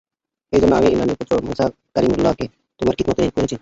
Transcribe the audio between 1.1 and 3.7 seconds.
পুত্র মূসা কালীমুল্লাহকে তোমার খিদমতে নিয়োগ করেছি।